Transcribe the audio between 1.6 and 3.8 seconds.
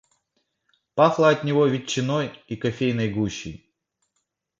ветчиной и кофейной гущей.